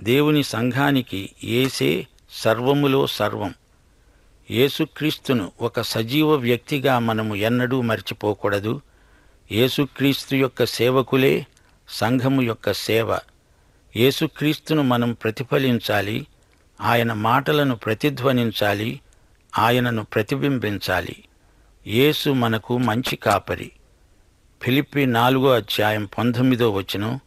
దేవుని 0.00 0.42
సంఘానికి 0.42 1.30
ఏసే 1.44 2.06
సర్వములో 2.30 3.06
సర్వం. 3.06 3.54
యేసుక్రీస్తును 4.50 5.52
ఒక 5.60 5.80
సజీవ 5.80 6.34
వ్యక్తిగా 6.34 6.98
మనము 6.98 7.34
ఎన్నడూ 7.34 7.80
మర్చిపోకూడదు. 7.80 8.80
యేసుక్రీస్తు 9.52 10.34
యొక్క 10.36 10.64
సేవకులే 10.64 11.46
సంఘము 11.88 12.42
యొక్క 12.42 12.72
సేవ. 12.72 13.18
యేసుక్రీస్తును 13.96 14.82
మనం 14.82 15.12
ప్రతిఫలించాలి. 15.12 16.26
ఆయన 16.80 17.12
మాటలను 17.12 17.76
ప్రతిధ్వనించాలి 17.76 19.00
ఆయనను 19.58 20.04
ప్రతిబింబించాలి. 20.04 21.24
యేసు 21.86 22.30
మనకు 22.30 22.78
మంచి 22.78 23.16
కాపరి. 23.16 23.72
ఫిలిప్పి 24.62 25.06
నాలుగో 25.06 25.54
అధ్యాయం 25.54 26.08
పంతొమ్మిదో 26.18 26.70
వచనం 26.70 27.20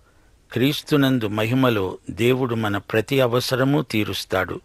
క్రీస్తునందు 0.51 1.27
మహిమలో 1.27 1.97
దేవుడు 2.09 2.55
మన 2.55 2.77
ప్రతి 2.77 3.21
అవసరము 3.21 3.81
తీరుస్తాడు. 3.81 4.61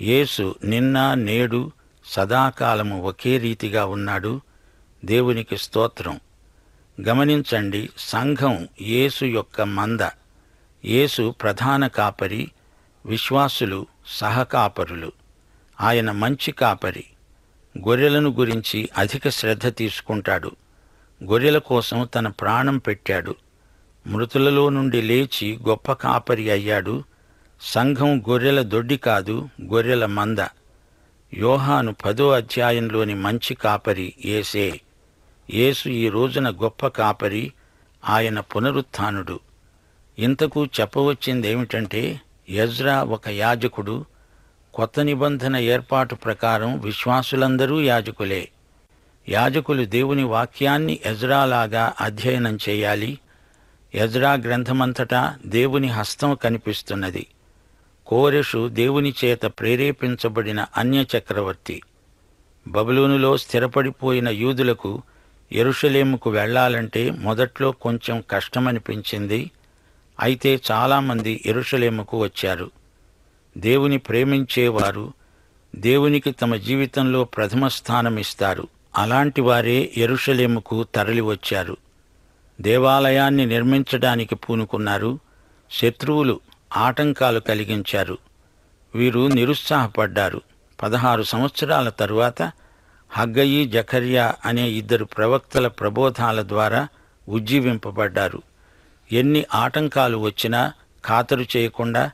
యేసు 0.00 0.54
నిన్న 0.64 1.14
నేడు 1.14 1.72
సదాకాలము 2.04 3.02
ఒకే 3.02 3.38
రీతిగా 3.38 3.86
ఉన్నాడు. 3.86 4.40
దేవునికి 5.04 5.56
స్తోత్రం. 5.56 6.20
గమనించండి 7.08 7.88
సంఘం 7.98 8.68
యేసు 8.82 9.24
యొక్క 9.24 9.60
మంద. 9.60 10.00
యేసు 10.84 11.34
ప్రధాన 11.42 11.86
కాపరి 11.86 12.50
విశ్వాసులు 13.06 13.86
సహకాపరులు. 14.06 15.12
ఆయన 15.80 16.10
మంచి 16.10 16.52
కాపరి. 16.52 17.04
గొర్రెలను 17.78 18.30
గురించి 18.30 18.88
అధిక 18.96 19.28
శ్రద్ధ 19.28 19.74
తీసుకుంటాడు. 19.74 20.50
గొర్రెల 21.24 21.58
కోసం 21.58 22.08
తన 22.14 22.28
ప్రాణం 22.28 22.78
పెట్టాడు. 22.78 23.34
మృతులలో 24.06 24.68
నుండి 24.68 25.02
లేచి 25.02 25.58
గొప్ప 25.68 25.92
కాపరి 25.92 26.50
అయ్యాడు. 26.50 27.04
సంఘం 27.60 28.20
గొర్రెల 28.20 28.62
దొడ్డి 28.62 28.96
కాదు 28.96 29.48
గొర్రెల 29.62 30.06
మంద. 30.06 30.38
యోహాను 31.34 31.96
పదో 32.04 32.30
అధ్యాయంలోని 32.30 33.14
మంచి 33.14 33.54
కాపరి 33.54 34.14
ఏసే. 34.24 34.80
యేసు 35.54 35.88
ఈ 35.88 36.08
రోజున 36.08 36.50
గొప్ప 36.50 36.86
కాపరి 36.86 37.52
ఆయన 38.08 38.40
పునరుత్థానుడు. 38.40 39.40
ఇంతకు 40.18 40.66
చెప్పవచ్చిందేమిటంటే 40.66 42.20
యజ్రా 42.50 43.02
ఒక 43.02 43.28
యాజకుడు. 43.28 44.04
కొత్త 44.74 45.00
నిబంధన 45.00 45.56
ఏర్పాటు 45.56 46.14
ప్రకారం 46.14 46.80
విశ్వాసులందరూ 46.80 47.80
యాజకులే. 47.80 48.48
యాజకులు 49.28 49.84
దేవుని 49.84 50.24
వాక్యాన్ని 50.24 51.00
ఎజ్రాలాగా 51.06 51.92
అధ్యయనం 52.00 52.58
చేయాలి. 52.68 53.18
ఎజ్రా 53.94 54.32
గ్రంథమంతటా 54.32 55.36
దేవుని 55.46 55.88
హస్తం 55.88 56.34
కనిపిస్తున్నది. 56.34 57.26
కోరెషు 58.06 58.68
దేవుని 58.68 59.14
చేత 59.24 59.42
ప్రేరేపించబడిన 59.42 60.66
అన్య 60.76 61.04
చక్రవర్తి. 61.18 61.82
బబులూనులో 62.68 63.36
స్థిరపడిపోయిన 63.36 64.28
యూదులకు 64.28 65.02
ఎరుషలేముకు 65.52 66.30
వెళ్ళాలంటే 66.30 67.10
మొదట్లో 67.10 67.72
కొంచెం 67.72 68.24
కష్టమనిపించింది. 68.30 69.50
అయితే 70.20 70.60
చాలామంది 70.70 71.42
ఎరుషలేముకు 71.46 72.18
వచ్చారు. 72.18 72.70
దేవుని 73.58 73.98
ప్రేమించేవారు 73.98 75.12
దేవునికి 75.76 76.30
తమ 76.30 76.56
జీవితంలో 76.56 77.24
ప్రథమ 77.24 77.68
స్థానం 77.68 78.18
ఇస్తారు. 78.18 78.68
అలాంటి 78.96 79.40
వారే 79.40 79.92
ఎరుషలేముకు 79.96 80.84
తరలి 80.84 81.20
వచ్చారు. 81.20 81.76
దేవాలయాన్ని 82.60 83.46
నిర్మించడానికి 83.46 84.34
పూనుకున్నారు. 84.34 85.18
శత్రువులు 85.70 86.40
ఆటంకాలు 86.76 87.40
కలిగించారు. 87.40 88.18
వీరు 88.94 89.26
నిరుత్సాహపడ్డారు. 89.26 90.40
పదహారు 90.82 91.22
సంవత్సరాల 91.22 91.88
తరువాత 91.88 92.52
హగ్గయి 93.10 93.66
జఖర్యా 93.66 94.34
అనే 94.44 94.68
ఇద్దరు 94.68 95.04
ప్రవక్తల 95.04 95.68
ప్రబోధాల 95.68 96.42
ద్వారా 96.42 96.88
ఉజ్జీవింపబడ్డారు. 97.28 98.42
ఎన్ని 99.12 99.44
ఆటంకాలు 99.54 100.18
వచ్చినా 100.18 100.72
ఖాతరు 101.06 101.44
చేయకుండా 101.56 102.10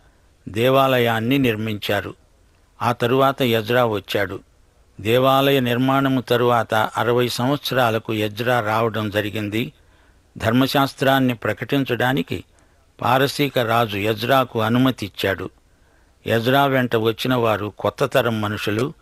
దేవాలయాన్ని 0.49 1.39
నిర్మించారు. 1.39 2.15
ఆ 2.83 2.93
తరువాత 2.93 3.43
యజ్రా 3.43 3.85
వచ్చాడు. 3.85 4.41
దేవాలయ 5.01 5.61
నిర్మాణము 5.61 6.21
తరువాత 6.21 6.75
అరవై 6.75 7.29
సంవత్సరాలకు 7.29 8.13
యజ్రా 8.13 8.61
రావడం 8.61 9.11
జరిగింది. 9.11 9.73
ధర్మశాస్త్రాన్ని 10.39 11.35
ప్రకటించడానికి 11.35 12.45
పారసీక 13.01 13.59
రాజు 13.59 13.99
యజ్రాకు 13.99 14.61
అనుమతి 14.61 15.07
ఇచ్చాడు. 15.07 15.51
యజ్రా 16.27 16.67
వెంట 16.67 16.97
వచ్చిన 16.97 17.35
వారు 17.35 17.73
కొత్త 17.79 18.07
తరం 18.07 18.41
మనుషులు. 18.41 18.93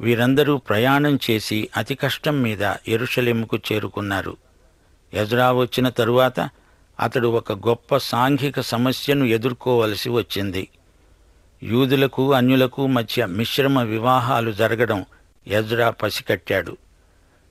వీరందరూ 0.00 0.56
ప్రయాణం 0.56 1.18
చేసి 1.30 1.68
అతి 1.76 1.94
కష్టం 1.94 2.42
మీద 2.42 2.74
ఎరుషలేముకు 2.88 3.58
చేరుకున్నారు. 3.72 4.36
యజ్రా 5.14 5.52
వచ్చిన 5.52 5.88
తరువాత 5.88 6.50
అతడు 7.00 7.28
ఒక 7.28 7.52
గొప్ప 7.52 7.96
సాంఘిక 7.96 8.60
సమస్యను 8.60 9.24
ఎదుర్కోవలసి 9.24 10.10
వచ్చింది. 10.10 10.68
యూదులకు 11.62 12.32
అన్యులకు 12.32 12.86
మధ్య 12.86 13.26
మిశ్రమ 13.26 13.82
వివాహాలు 13.82 14.52
జరగడం 14.52 15.04
ఎజ్రా 15.46 15.90
పసికట్టాడు. 15.90 16.76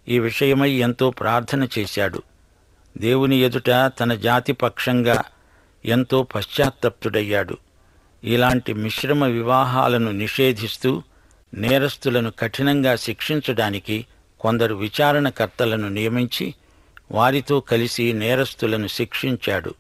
ఈ 0.08 0.20
విషయమై 0.20 0.72
ఎంతో 0.72 1.10
ప్రార్థన 1.10 1.68
చేశాడు. 1.80 2.24
దేవుని 2.98 3.36
ఎదుట 3.36 3.70
తన 3.70 4.14
జాతి 4.14 4.54
పక్షంగా 4.54 5.24
ఎంతో 5.86 6.24
పశ్చాత్తప్తుడయ్యాడు. 6.24 7.58
ఇలాంటి 8.24 8.74
మిశ్రమ 8.74 9.26
వివాహాలను 9.26 10.12
నిషేధిస్తూ 10.12 11.04
నేరస్తులను 11.54 12.32
కఠినంగా 12.40 12.96
శిక్షించడానికి 12.96 14.06
కొందరు 14.40 14.76
విచారణకర్తలను 14.76 15.90
నియమించి 15.90 16.54
వారితో 17.12 17.60
కలిసి 17.60 18.14
నేరస్తులను 18.14 18.88
శిక్షించాడు. 18.88 19.74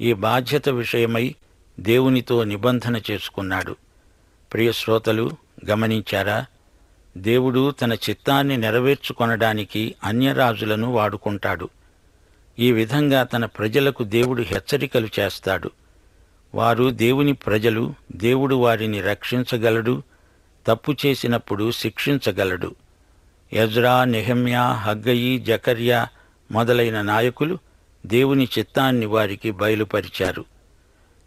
ఈ 0.00 0.12
బాధ్యత 0.12 0.68
విషయమై 0.68 1.34
దేవునితో 1.80 2.44
నిబంధన 2.44 3.00
చేసుకున్నాడు. 3.10 3.76
ప్రియశ్రోతలు 4.52 5.30
గమనించారా? 5.70 6.46
దేవుడు 7.16 7.70
తన 7.70 7.92
చిత్తాన్ని 7.92 8.56
నెరవేర్చుకొనడానికి 8.56 9.94
అన్యరాజులను 10.04 10.92
వాడుకుంటాడు. 10.92 11.68
ఈ 12.58 12.72
విధంగా 12.72 13.22
తన 13.22 13.44
ప్రజలకు 13.44 14.04
దేవుడు 14.04 14.42
హెచ్చరికలు 14.42 15.08
చేస్తాడు. 15.20 15.70
వారు 16.54 16.90
దేవుని 16.90 17.32
ప్రజలు 17.32 17.94
దేవుడు 18.16 18.54
వారిని 18.54 19.00
రక్షించగలడు 19.00 20.02
తప్పు 20.66 20.96
చేసినప్పుడు 21.06 21.70
శిక్షించగలడు. 21.70 22.74
ఎజ్రా 23.52 24.04
నెహమ్యా 24.04 24.72
హగ్గయి 24.72 25.38
జకర్యా 25.38 26.08
మొదలైన 26.50 27.02
నాయకులు 27.02 27.58
దేవుని 28.06 28.48
చిత్తాన్ని 28.58 29.06
వారికి 29.06 29.50
బయలుపరిచారు. 29.50 30.44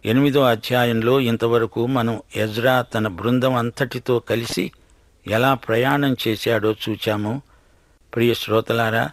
ఎనిమిదో 0.05 0.41
అధ్యాయంలో 0.41 1.19
ఇంతవరకు 1.19 1.87
మనం 1.87 2.21
ఎజ్రా 2.35 2.81
తన 2.81 3.07
బృందం 3.07 3.55
అంతటితో 3.55 4.19
కలిసి 4.19 4.71
ఎలా 5.27 5.53
ప్రయాణం 5.53 6.15
చేశాడో 6.27 6.75
చూచాము. 6.89 7.41
ప్రియ 8.15 8.33
శ్రోతలారా 8.33 9.09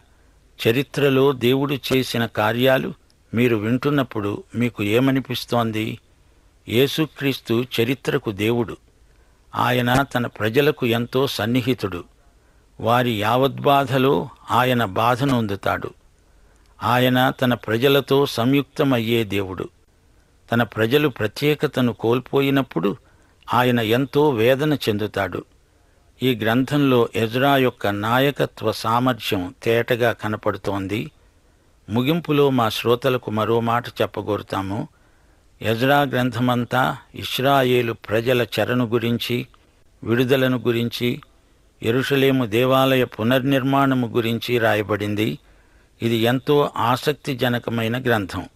చరిత్రలో 0.68 1.32
దేవుడు 1.32 1.78
చేసిన 1.92 2.26
కార్యాలు 2.26 2.94
మీరు 3.34 3.56
వింటున్నప్పుడు 3.56 4.42
మీకు 4.54 4.82
ఏమనిపిస్తోంది? 4.82 5.98
యేసుక్రీస్తు 6.68 7.64
చరిత్రకు 7.80 8.32
దేవుడు. 8.32 8.76
ఆయన 9.54 10.02
తన 10.02 10.26
ప్రజలకు 10.26 10.86
ఎంతో 10.86 11.26
సన్నిహితుడు. 11.26 12.04
వారి 12.80 13.10
యావద్బాధలో 13.10 14.28
ఆయన 14.50 14.84
బాధనొందుతాడు 14.84 15.90
ఆయన 16.82 17.30
తన 17.30 17.54
ప్రజలతో 17.54 18.26
సంయుక్తమయ్యే 18.26 19.24
దేవుడు. 19.24 19.68
తన 20.52 20.62
ప్రజలు 20.62 21.08
ప్రత్యేకతను 21.08 21.92
కోల్పోయినప్పుడు 21.92 22.96
ఆయన 23.54 23.80
ఎంతో 23.80 24.30
వేదన 24.30 24.74
చెందుతాడు. 24.74 25.44
ఈ 26.22 26.34
గ్రంథంలో 26.34 27.08
ఎజ్రా 27.14 27.56
యొక్క 27.56 27.86
నాయకత్వ 27.86 28.72
సామర్థ్యం 28.72 29.54
తేటగా 29.62 30.12
కనపడుతోంది. 30.12 31.10
ముగింపులో 31.90 32.50
మా 32.50 32.68
శ్రోతలకు 32.68 33.30
మరో 33.30 33.60
మాట 33.60 33.88
చెప్పగోరుతాము. 33.88 34.88
ఎజ్రా 35.62 36.02
గ్రంథమంతా 36.02 36.96
ఇస్రాయేలు 37.14 37.92
ప్రజల 37.92 38.42
చెరను 38.42 38.84
గురించి 38.84 39.46
విడుదలను 40.04 40.58
గురించి 40.58 41.20
ఎరుషలేము 41.82 42.46
దేవాలయ 42.46 43.04
పునర్నిర్మాణము 43.04 44.06
గురించి 44.06 44.58
రాయబడింది. 44.58 45.38
ఇది 46.02 46.16
ఎంతో 46.16 46.70
ఆసక్తిజనకమైన 46.76 48.02
గ్రంథం. 48.02 48.48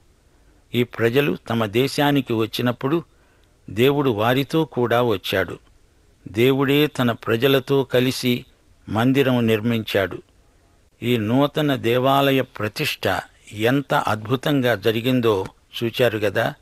ఈ 0.75 0.83
ప్రజలు 0.83 1.39
తమ 1.51 1.67
దేశానికి 1.67 2.33
వచ్చినప్పుడు 2.33 3.05
దేవుడు 3.71 4.11
వారితో 4.11 4.65
కూడా 4.65 5.03
వచ్చాడు. 5.03 5.59
దేవుడే 6.29 6.87
తన 6.87 7.13
ప్రజలతో 7.13 7.85
కలిసి 7.85 8.45
మందిరం 8.89 9.47
నిర్మించాడు. 9.47 10.23
ఈ 11.03 11.17
నూతన 11.17 11.77
దేవాలయ 11.77 12.43
ప్రతిష్ట 12.43 13.21
ఎంత 13.53 13.95
అద్భుతంగా 13.95 14.75
జరిగిందో 14.75 15.47
చూచారు 15.85 16.19
గదా. 16.19 16.55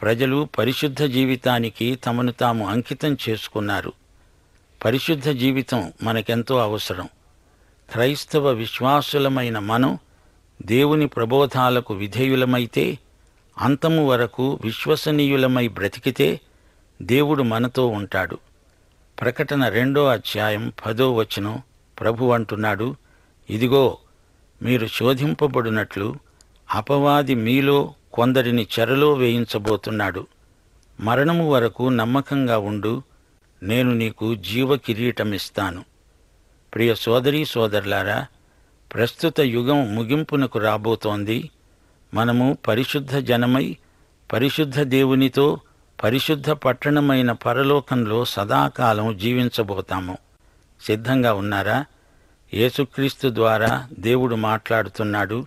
ప్రజలు 0.00 0.48
పరిశుద్ధ 0.58 1.02
జీవితానికి 1.02 1.94
తమను 1.94 2.32
తాము 2.32 2.68
అంకితం 2.68 3.16
చేసుకున్నారు. 3.28 3.92
పరిశుద్ధ 4.84 5.28
జీవితం 5.28 5.92
మనకెంతో 6.02 6.58
అవసరం. 6.58 7.08
క్రైస్తవ 7.92 8.48
విశ్వాసులమైన 8.48 9.58
మనం 9.58 9.98
దేవుని 10.62 11.06
ప్రబోధాలకు 11.06 11.94
విధేయులమైతే 11.94 12.98
అంతము 13.58 14.08
వరకు 14.08 14.58
విశ్వసనీయులమై 14.64 15.68
బ్రతికితే 15.68 16.40
దేవుడు 17.02 17.42
మనతో 17.42 17.86
ఉంటాడు. 17.86 18.38
ప్రకటన 19.20 19.68
రెండో 19.68 20.06
అధ్యాయం 20.06 20.72
పదో 20.86 21.14
వచనం 21.14 21.62
ప్రభు 22.00 22.24
అంటున్నాడు 22.24 22.96
ఇదిగో 23.50 23.98
మీరు 24.62 24.86
శోధింపబడినట్లు 24.86 26.16
అపవాది 26.74 27.34
మీలో 27.34 27.94
కొందరిని 28.12 28.66
చెరలో 28.80 29.12
వేయించబోతున్నాడు. 29.12 30.26
మరణము 31.00 31.50
వరకు 31.50 31.88
నమ్మకంగా 31.88 32.58
ఉండు 32.58 33.02
నేను 33.62 33.92
నీకు 33.94 34.34
జీవ 34.34 34.76
కిరీటమిస్తాను 34.76 35.91
ప్రియ 36.74 36.94
సోదరీ 36.94 37.44
సోదరులారా 37.44 38.26
ప్రస్తుత 38.94 39.40
యుగం 39.40 39.94
ముగింపునకు 39.94 40.58
రాబోతోంది. 40.58 41.50
మనము 42.14 42.58
పరిశుద్ధ 42.68 43.16
జనమై 43.16 43.76
పరిశుద్ధ 44.32 44.80
దేవునితో 44.80 45.60
పరిశుద్ధ 46.02 46.50
పట్టణమైన 46.50 47.32
పరలోకంలో 47.32 48.24
సదాకాలం 48.24 49.16
జీవించబోతాము. 49.16 50.18
సిద్ధంగా 50.80 51.32
ఉన్నారా? 51.32 51.84
యేసుక్రీస్తు 52.54 53.34
ద్వారా 53.34 53.88
దేవుడు 53.98 54.34
మాట్లాడుతున్నాడు. 54.34 55.46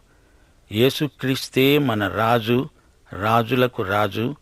యేసుక్రీస్తే 0.71 1.77
మన 1.77 2.07
రాజు 2.07 2.69
రాజులకు 3.13 3.83
రాజు 3.83 4.35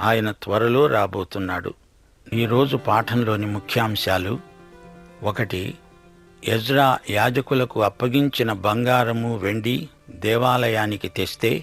ఆయన 0.00 0.30
త్వరలో 0.30 0.86
రాబోతున్నాడు. 0.86 1.74
ఈరోజు 2.32 2.76
పాఠంలోని 2.76 3.46
ముఖ్యాంశాలు 3.46 4.38
ఒకటి 5.22 5.74
ఎజ్రా 6.48 6.98
యాజకులకు 7.10 7.82
అప్పగించిన 7.82 8.52
బంగారము 8.52 9.36
వెండి 9.36 9.88
దేవాలయానికి 10.10 11.08
తెస్తే 11.08 11.62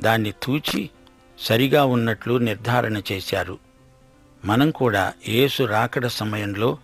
దాన్ని 0.00 0.32
తూచి 0.42 0.90
సరిగా 1.38 1.84
ఉన్నట్లు 1.84 2.38
నిర్ధారణ 2.38 3.02
చేశారు. 3.12 3.58
మనం 4.44 4.70
కూడా 4.70 5.12
యేసు 5.28 5.62
రాకడ 5.62 6.06
సమయంలో 6.06 6.78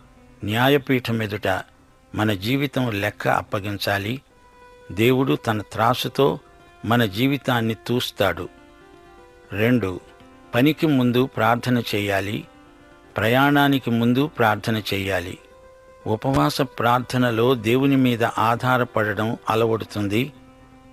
న్యాయపీఠం 0.44 1.22
ఎదుట 1.22 1.62
మన 2.14 2.32
జీవితం 2.32 2.90
లెక్క 2.90 3.28
అప్పగించాలి. 3.28 4.22
దేవుడు 4.92 5.34
తన 5.34 5.62
త్రాసుతో 5.62 6.38
మన 6.84 7.04
జీవితాన్ని 7.04 7.76
తూస్తాడు. 7.86 8.48
రెండు 9.52 10.00
పనికి 10.54 10.86
ముందు 10.86 11.26
ప్రార్థన 11.26 11.82
చేయాలి. 11.94 12.44
ప్రయాణానికి 13.16 13.90
ముందు 13.90 14.26
ప్రార్థన 14.26 14.82
చేయాలి. 14.94 15.38
ఉపవాస 16.06 16.60
ప్రార్థనలో 16.60 17.54
దేవుని 17.54 17.96
మీద 17.96 18.24
ఆధారపడడం 18.24 19.36
అలవడుతుంది. 19.50 20.32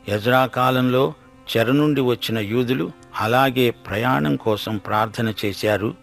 యజ్రా 0.09 0.45
కాలంలో 0.45 1.13
చెర 1.57 1.71
నుండి 1.71 2.01
వచ్చిన 2.01 2.39
యూదులు 2.39 2.91
అలాగే 3.19 3.69
ప్రయాణం 3.69 4.35
కోసం 4.35 4.77
ప్రార్థన 4.77 5.33
చేశారు. 5.45 5.95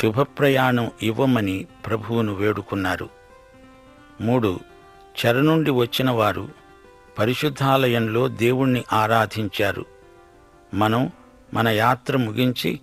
శుభ 0.00 0.20
ప్రయాణం 0.20 0.90
ఇవ్వమని 1.02 1.66
ప్రభువును 1.86 2.34
వేడుకున్నారు. 2.34 3.08
మూడు 4.20 4.60
చెర 5.26 5.40
నుండి 5.40 5.70
వచ్చిన 5.70 6.10
వారు 6.10 6.48
పరిశుద్ధాలయంలో 7.18 8.28
దేవుణ్ణి 8.28 8.84
ఆరాధించారు. 8.92 9.84
మనం 10.74 11.10
మన 11.54 11.68
యాత్ర 11.68 12.16
ముగించి 12.16 12.80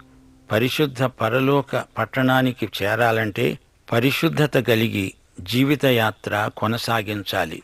పరిశుద్ధ 0.52 1.04
పరలోక 1.04 1.84
పట్టణానికి 1.98 2.70
చేరాలంటే 2.84 3.60
పరిశుద్ధత 3.92 4.58
కలిగి 4.58 5.14
జీవితయాత్ర 5.42 6.50
కొనసాగించాలి. 6.58 7.64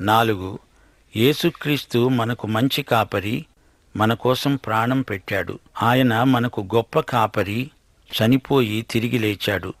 నాలుగు 0.00 0.58
యేసుక్రీస్తు 1.16 2.08
మనకు 2.08 2.46
మంచి 2.46 2.82
కాపరి 2.82 3.46
మన 3.96 4.14
కోసం 4.14 4.56
ప్రాణం 4.56 5.02
పెట్టాడు. 5.02 5.58
ఆయన 5.82 6.22
మనకు 6.22 6.68
గొప్ప 6.74 7.00
కాపరి 7.00 7.70
చనిపోయి 8.12 8.82
తిరిగి 8.82 9.18
లేచాడు. 9.18 9.74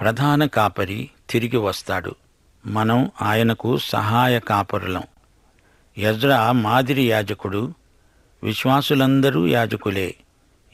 ప్రధాన 0.00 0.46
కాపరి 0.46 1.10
తిరిగి 1.30 1.56
వస్తాడు. 1.56 2.14
మనం 2.66 3.10
ఆయనకు 3.22 3.78
సహాయ 3.78 4.38
కాపరులం. 4.38 5.02
యజ్రా 5.98 6.52
మాదిరి 6.52 7.10
యాజకుడు 7.10 7.74
విశ్వాసులందరూ 8.42 9.46
యాజకులే. 9.46 10.14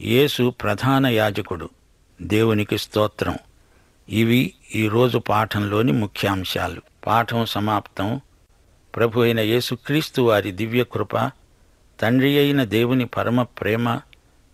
యేసు 0.01 0.51
ప్రధాన 0.51 1.07
యాజకుడు. 1.07 1.70
దేవునికి 2.22 2.79
స్తోత్రం. 2.79 3.37
ఇవి 4.09 4.55
ఈరోజు 4.75 5.18
పాఠంలోని 5.18 5.92
ముఖ్యాంశాలు. 5.92 6.81
పాఠం 7.07 7.47
సమాప్తం. 7.47 8.21
ప్రభు 8.97 9.21
అయిన 9.21 9.40
యేసుక్రీస్తు 9.40 10.23
వారి 10.23 10.51
దివ్యకృప 10.51 11.16
తండ్రి 12.01 12.38
అయిన 12.38 12.64
దేవుని 12.64 13.07
పరమ 13.07 13.42
ప్రేమ 13.42 14.01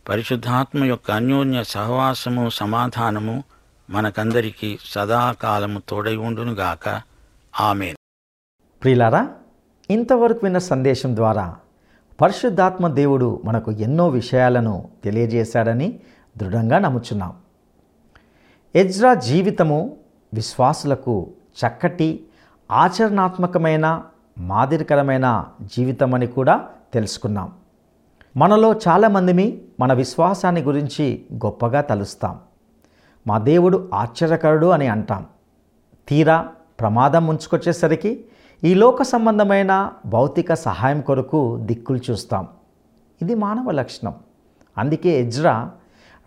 పరిశుద్ధాత్మ 0.08 0.84
యొక్క 0.84 1.10
అన్యోన్య 1.10 1.64
సహవాసము 1.64 2.48
సమాధానము 2.48 3.44
మనకందరికీ 3.90 4.78
సదాకాలము 4.84 5.82
తోడై 5.88 6.16
ఉండునుగాక. 6.16 7.02
ఆమె 7.60 7.94
ప్రిలారా 8.82 9.28
ఇంతవరకు 9.90 10.40
విన్న 10.42 10.58
సందేశం 10.58 11.16
ద్వారా 11.16 11.56
పరిశుద్ధాత్మ 12.20 12.88
దేవుడు 12.88 13.42
మనకు 13.44 13.72
ఎన్నో 13.72 14.08
విషయాలను 14.08 14.88
తెలియజేశాడని 15.04 16.00
దృఢంగా 16.36 16.78
నమ్ముచున్నాం. 16.78 17.36
ఎజ్రా 18.76 19.14
జీవితము 19.14 19.96
విశ్వాసులకు 20.34 21.30
చక్కటి 21.32 22.26
ఆచరణాత్మకమైన 22.70 24.02
మాదిరికరమైన 24.38 25.44
జీవితమని 25.62 26.26
కూడా 26.26 26.68
తెలుసుకున్నాం. 26.92 27.52
మనలో 28.36 28.74
చాలామందిమి 28.88 29.62
మన 29.80 29.92
విశ్వాసాన్ని 29.92 30.62
గురించి 30.62 31.24
గొప్పగా 31.34 31.80
తలుస్తాం. 31.80 32.38
మా 33.26 33.38
దేవుడు 33.38 33.90
ఆశ్చర్యకరుడు 33.94 34.66
అని 34.66 34.86
అంటాం. 34.86 35.26
తీరా 36.08 36.48
ప్రమాదం 36.80 37.26
ముంచుకొచ్చేసరికి 37.26 38.24
ఈ 38.64 38.74
లోక 38.74 39.02
సంబంధమైన 39.02 39.92
భౌతిక 40.06 40.54
సహాయం 40.54 41.00
కొరకు 41.00 41.58
దిక్కులు 41.62 42.00
చూస్తాం. 42.10 42.48
ఇది 43.22 43.34
మానవ 43.34 43.70
లక్షణం. 43.70 44.14
అందుకే 44.78 45.20
ఎజ్రా 45.20 45.70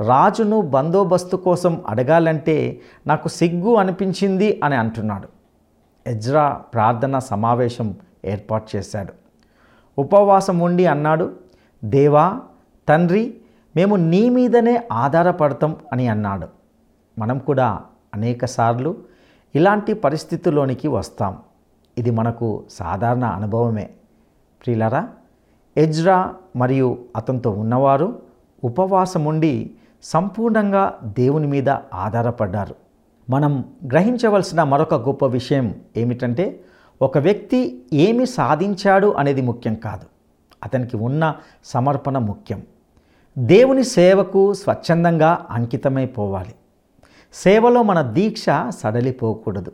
రాజును 0.01 0.61
బందోబస్తు 0.61 1.37
కోసం 1.37 1.83
అడగాలంటే 1.87 2.81
నాకు 3.07 3.27
సిగ్గు 3.27 3.75
అనిపించింది 3.75 4.61
అని 4.63 4.75
అంటున్నాడు. 4.75 5.27
ఎజ్రా 6.07 6.49
ప్రార్థన 6.49 7.19
సమావేశం 7.19 7.95
ఏర్పాటు 8.25 8.77
చేశాడు. 8.77 9.13
ఉపవాసం 9.97 10.59
ఉండి 10.59 10.85
అన్నాడు 10.85 11.31
దేవా 11.83 12.41
తండ్రి 12.89 13.37
మేము 13.75 13.95
నీ 13.95 14.29
మీదనే 14.29 14.87
ఆధారపడతాం 14.91 15.75
అని 15.93 16.07
అన్నాడు. 16.07 16.47
మనం 17.19 17.39
కూడా 17.39 17.81
అనేకసార్లు 18.13 18.97
ఇలాంటి 19.55 19.93
పరిస్థితుల్లోనికి 19.93 20.87
వస్తాం. 20.87 21.37
ఇది 21.97 22.11
మనకు 22.11 22.63
సాధారణ 22.69 23.25
అనుభవమే. 23.25 23.89
ప్రియులరా 24.63 25.09
ఎజ్రా 25.77 26.35
మరియు 26.55 26.97
అతనితో 27.15 27.51
ఉన్నవారు 27.51 28.21
ఉపవాసం 28.63 29.25
ఉండి 29.25 29.71
సంపూర్ణంగా 30.03 30.99
దేవుని 31.03 31.47
మీద 31.47 31.69
ఆధారపడ్డారు. 31.93 32.75
మనం 33.29 33.65
గ్రహించవలసిన 33.91 34.63
మరొక 34.63 34.93
గొప్ప 34.93 35.25
విషయం 35.25 35.81
ఏమిటంటే 35.97 36.63
ఒక 37.01 37.17
వ్యక్తి 37.17 37.83
ఏమి 37.93 38.25
సాధించాడు 38.25 39.07
అనేది 39.07 39.41
ముఖ్యం 39.41 39.75
కాదు. 39.75 40.05
అతనికి 40.63 40.97
ఉన్న 40.97 41.35
సమర్పణ 41.65 42.17
ముఖ్యం. 42.17 42.61
దేవుని 43.37 43.83
సేవకు 43.83 44.53
స్వచ్ఛందంగా 44.53 45.45
అంకితమైపోవాలి 45.49 46.53
సేవలో 47.33 47.83
మన 47.83 48.01
దీక్ష 48.01 48.45
సడలిపోకూడదు. 48.69 49.71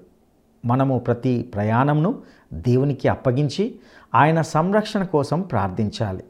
మనము 0.66 1.00
ప్రతి 1.00 1.52
ప్రయాణంను 1.56 2.22
దేవునికి 2.54 3.08
అప్పగించి 3.08 3.80
ఆయన 4.16 4.42
సంరక్షణ 4.42 5.04
కోసం 5.04 5.42
ప్రార్థించాలి. 5.42 6.24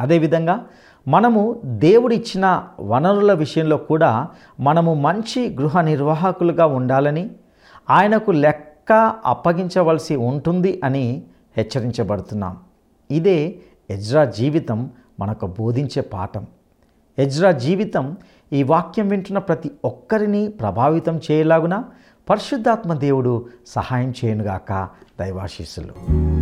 అదేవిధంగా 0.00 0.66
మనము 1.08 1.60
దేవుడిచ్చిన 1.64 2.64
వనరుల 2.80 3.32
విషయంలో 3.32 3.76
కూడా 3.76 4.28
మనము 4.60 4.94
మంచి 4.94 5.54
గృహ 5.54 5.80
నిర్వాహకులుగా 5.80 6.66
ఉండాలని 6.66 7.30
ఆయనకు 7.90 8.30
లెక్క 8.30 9.16
అప్పగించవలసి 9.26 10.16
ఉంటుంది 10.16 10.80
అని 10.84 11.22
హెచ్చరించబడుతున్నాం. 11.56 12.56
ఇదే 13.10 13.58
ఎజ్రా 13.90 14.24
జీవితం 14.24 14.90
మనకు 15.20 15.46
బోధించే 15.46 16.02
పాఠం. 16.02 16.46
ఎజ్రా 17.18 17.52
జీవితం 17.52 18.16
ఈ 18.52 18.62
వాక్యం 18.62 19.08
వింటున్న 19.08 19.38
ప్రతి 19.38 19.70
ఒక్కరిని 19.84 20.48
ప్రభావితం 20.48 21.20
చేయలాగున 21.30 21.84
పరిశుద్ధాత్మ 22.30 22.94
దేవుడు 22.94 23.46
సహాయం 23.66 24.14
చేయనుగాక. 24.24 24.88
దైవాశీస్సులు. 25.20 26.37